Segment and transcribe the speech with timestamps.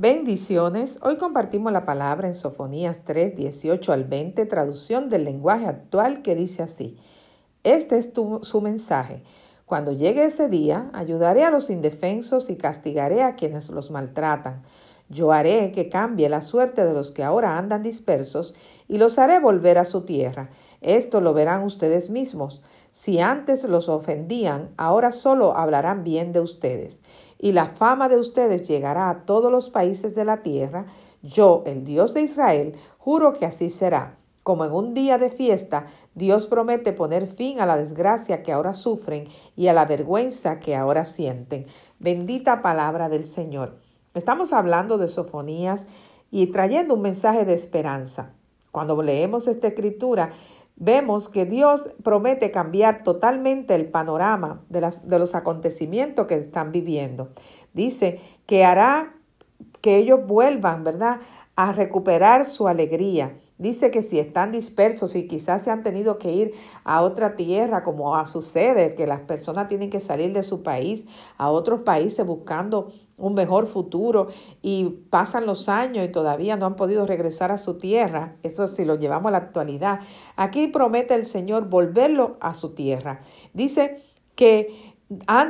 [0.00, 0.98] Bendiciones.
[1.02, 6.34] Hoy compartimos la palabra en Sofonías 3, 18 al 20, traducción del lenguaje actual que
[6.34, 6.96] dice así.
[7.64, 8.10] Este es
[8.40, 9.22] su mensaje.
[9.66, 14.62] Cuando llegue ese día, ayudaré a los indefensos y castigaré a quienes los maltratan.
[15.10, 18.54] Yo haré que cambie la suerte de los que ahora andan dispersos
[18.88, 20.48] y los haré volver a su tierra.
[20.80, 22.62] Esto lo verán ustedes mismos.
[22.90, 27.00] Si antes los ofendían, ahora solo hablarán bien de ustedes
[27.42, 30.86] y la fama de ustedes llegará a todos los países de la tierra,
[31.22, 34.18] yo, el Dios de Israel, juro que así será.
[34.42, 38.74] Como en un día de fiesta, Dios promete poner fin a la desgracia que ahora
[38.74, 41.66] sufren y a la vergüenza que ahora sienten.
[41.98, 43.76] Bendita palabra del Señor.
[44.14, 45.86] Estamos hablando de sofonías
[46.30, 48.32] y trayendo un mensaje de esperanza.
[48.70, 50.30] Cuando leemos esta escritura,
[50.80, 56.72] vemos que Dios promete cambiar totalmente el panorama de, las, de los acontecimientos que están
[56.72, 57.28] viviendo.
[57.74, 59.14] Dice que hará
[59.82, 61.20] que ellos vuelvan, ¿verdad?,
[61.54, 63.36] a recuperar su alegría.
[63.58, 66.52] Dice que si están dispersos y quizás se han tenido que ir
[66.84, 71.50] a otra tierra, como sucede, que las personas tienen que salir de su país a
[71.50, 72.90] otros países buscando
[73.20, 74.28] un mejor futuro
[74.62, 78.84] y pasan los años y todavía no han podido regresar a su tierra, eso si
[78.84, 80.00] lo llevamos a la actualidad,
[80.36, 83.20] aquí promete el Señor volverlo a su tierra.
[83.52, 84.02] Dice
[84.34, 84.94] que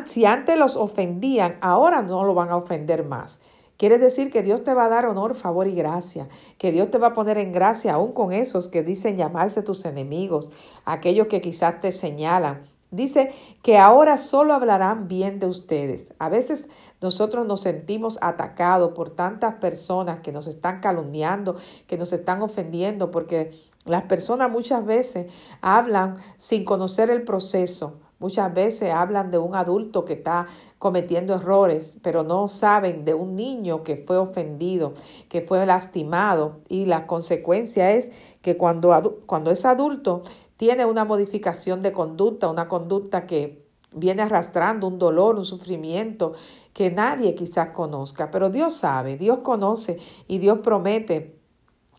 [0.06, 3.40] si antes los ofendían, ahora no lo van a ofender más.
[3.76, 6.98] Quiere decir que Dios te va a dar honor, favor y gracia, que Dios te
[6.98, 10.50] va a poner en gracia aún con esos que dicen llamarse tus enemigos,
[10.84, 16.12] aquellos que quizás te señalan, Dice que ahora solo hablarán bien de ustedes.
[16.18, 16.68] A veces
[17.00, 23.12] nosotros nos sentimos atacados por tantas personas que nos están calumniando, que nos están ofendiendo,
[23.12, 23.52] porque
[23.84, 28.00] las personas muchas veces hablan sin conocer el proceso.
[28.18, 30.46] Muchas veces hablan de un adulto que está
[30.78, 34.92] cometiendo errores, pero no saben de un niño que fue ofendido,
[35.30, 36.58] que fue lastimado.
[36.68, 38.10] Y la consecuencia es
[38.42, 40.22] que cuando, cuando es adulto
[40.60, 43.64] tiene una modificación de conducta, una conducta que
[43.94, 46.34] viene arrastrando un dolor, un sufrimiento
[46.74, 49.98] que nadie quizás conozca, pero Dios sabe, Dios conoce
[50.28, 51.34] y Dios promete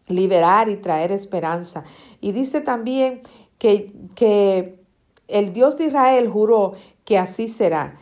[0.06, 1.86] liberar y traer esperanza.
[2.20, 3.24] Y dice también
[3.58, 4.80] que, que
[5.28, 7.98] el Dios de Israel juró que así será.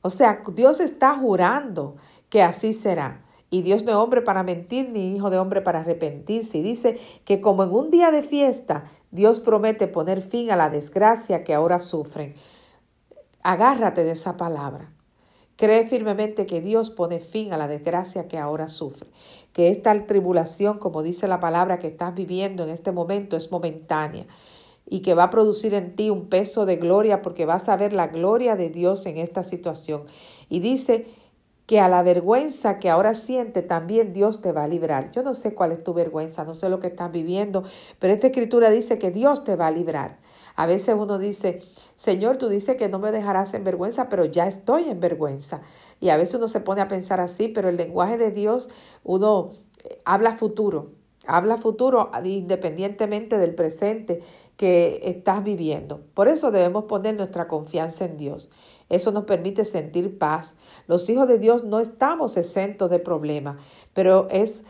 [0.00, 1.96] O sea, Dios está jurando
[2.28, 3.24] que así será.
[3.54, 6.58] Y Dios no es hombre para mentir, ni hijo de hombre para arrepentirse.
[6.58, 8.82] Y dice que como en un día de fiesta,
[9.12, 12.34] Dios promete poner fin a la desgracia que ahora sufren.
[13.44, 14.90] Agárrate de esa palabra.
[15.54, 19.06] Cree firmemente que Dios pone fin a la desgracia que ahora sufre,
[19.52, 24.26] que esta tribulación, como dice la palabra que estás viviendo en este momento, es momentánea
[24.84, 27.92] y que va a producir en ti un peso de gloria porque vas a ver
[27.92, 30.06] la gloria de Dios en esta situación.
[30.48, 31.06] Y dice
[31.66, 35.10] que a la vergüenza que ahora siente también Dios te va a librar.
[35.12, 37.64] Yo no sé cuál es tu vergüenza, no sé lo que estás viviendo,
[37.98, 40.18] pero esta escritura dice que Dios te va a librar.
[40.56, 41.62] A veces uno dice,
[41.96, 45.62] Señor, tú dices que no me dejarás en vergüenza, pero ya estoy en vergüenza.
[46.00, 48.68] Y a veces uno se pone a pensar así, pero el lenguaje de Dios,
[49.02, 49.52] uno
[49.84, 50.92] eh, habla futuro,
[51.26, 54.20] habla futuro independientemente del presente
[54.56, 56.02] que estás viviendo.
[56.14, 58.48] Por eso debemos poner nuestra confianza en Dios.
[58.94, 60.56] Eso nos permite sentir paz.
[60.86, 63.56] Los hijos de Dios no estamos exentos de problemas,
[63.92, 64.64] pero es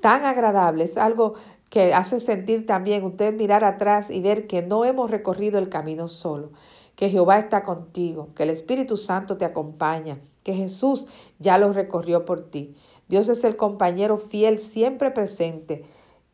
[0.00, 1.34] tan agradable, es algo
[1.68, 6.08] que hace sentir también usted mirar atrás y ver que no hemos recorrido el camino
[6.08, 6.50] solo,
[6.96, 11.06] que Jehová está contigo, que el Espíritu Santo te acompaña, que Jesús
[11.38, 12.74] ya lo recorrió por ti.
[13.08, 15.84] Dios es el compañero fiel siempre presente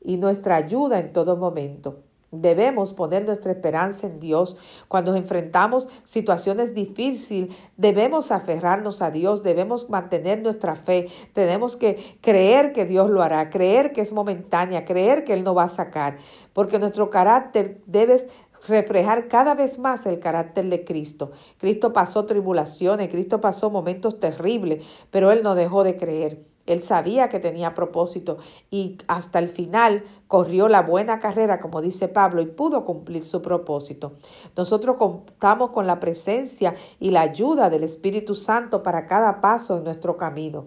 [0.02, 1.98] y nuestra ayuda en todo momento.
[2.42, 4.56] Debemos poner nuestra esperanza en Dios.
[4.88, 12.72] Cuando enfrentamos situaciones difíciles, debemos aferrarnos a Dios, debemos mantener nuestra fe, tenemos que creer
[12.72, 16.19] que Dios lo hará, creer que es momentánea, creer que Él no va a sacar,
[16.52, 18.26] porque nuestro carácter debe
[18.69, 21.32] reflejar cada vez más el carácter de Cristo.
[21.58, 26.56] Cristo pasó tribulaciones, Cristo pasó momentos terribles, pero Él no dejó de creer.
[26.66, 28.38] Él sabía que tenía propósito
[28.70, 33.40] y hasta el final corrió la buena carrera, como dice Pablo, y pudo cumplir su
[33.40, 34.14] propósito.
[34.56, 39.85] Nosotros contamos con la presencia y la ayuda del Espíritu Santo para cada paso en
[39.85, 40.67] nuestro camino.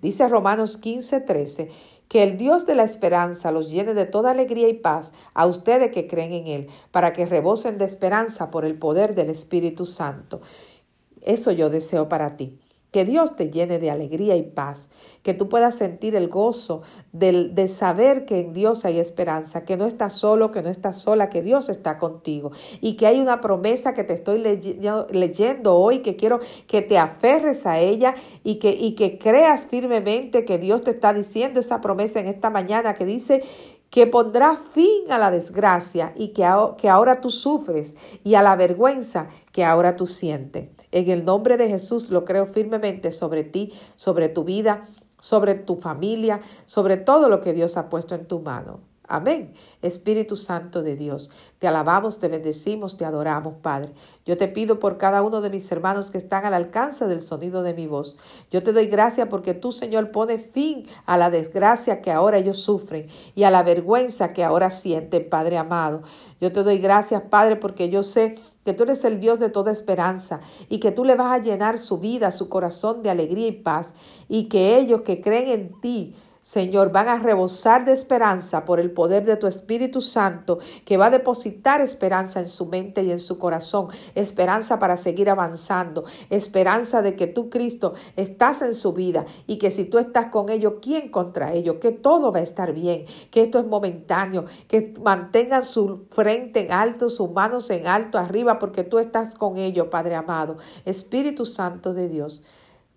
[0.00, 1.68] Dice Romanos 15, 13,
[2.08, 5.90] que el Dios de la esperanza los llene de toda alegría y paz a ustedes
[5.90, 10.40] que creen en Él, para que rebosen de esperanza por el poder del Espíritu Santo.
[11.22, 12.58] Eso yo deseo para ti
[12.90, 14.88] Que Dios te llene de alegría y paz,
[15.22, 16.82] que tú puedas sentir el gozo
[17.12, 21.28] de saber que en Dios hay esperanza, que no estás solo, que no estás sola,
[21.28, 22.50] que Dios está contigo
[22.80, 27.66] y que hay una promesa que te estoy leyendo hoy, que quiero que te aferres
[27.66, 32.20] a ella y que, y que creas firmemente que Dios te está diciendo esa promesa
[32.20, 33.42] en esta mañana que dice
[33.90, 36.48] que pondrá fin a la desgracia y que,
[36.78, 40.79] que ahora tú sufres y a la vergüenza que ahora tú sientes.
[40.92, 44.88] En el nombre de Jesús lo creo firmemente sobre ti, sobre tu vida,
[45.20, 48.80] sobre tu familia, sobre todo lo que Dios ha puesto en tu mano.
[49.10, 49.54] Amén.
[49.82, 53.92] Espíritu Santo de Dios, te alabamos, te bendecimos, te adoramos, Padre.
[54.24, 57.64] Yo te pido por cada uno de mis hermanos que están al alcance del sonido
[57.64, 58.16] de mi voz.
[58.52, 62.60] Yo te doy gracias porque tú, Señor, pones fin a la desgracia que ahora ellos
[62.60, 66.02] sufren y a la vergüenza que ahora sienten, Padre amado.
[66.40, 69.72] Yo te doy gracias, Padre, porque yo sé que tú eres el Dios de toda
[69.72, 73.52] esperanza y que tú le vas a llenar su vida, su corazón de alegría y
[73.52, 73.92] paz
[74.28, 78.92] y que ellos que creen en ti, Señor, van a rebosar de esperanza por el
[78.92, 83.18] poder de tu Espíritu Santo, que va a depositar esperanza en su mente y en
[83.18, 89.26] su corazón, esperanza para seguir avanzando, esperanza de que tú, Cristo, estás en su vida
[89.46, 91.76] y que si tú estás con ellos, ¿quién contra ellos?
[91.76, 96.72] Que todo va a estar bien, que esto es momentáneo, que mantengan su frente en
[96.72, 100.56] alto, sus manos en alto, arriba, porque tú estás con ellos, Padre amado.
[100.86, 102.40] Espíritu Santo de Dios,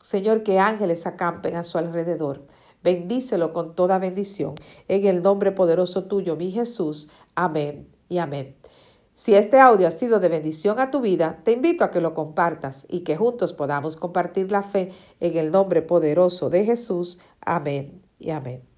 [0.01, 2.48] Señor, que ángeles acampen a su alrededor.
[2.83, 4.56] Bendícelo con toda bendición.
[4.88, 7.09] En el nombre poderoso tuyo, mi Jesús.
[7.35, 8.56] Amén y amén.
[9.13, 12.13] Si este audio ha sido de bendición a tu vida, te invito a que lo
[12.13, 17.19] compartas y que juntos podamos compartir la fe en el nombre poderoso de Jesús.
[17.39, 18.73] Amén y amén.